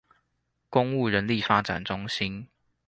[0.67, 2.47] 公務人力發展中心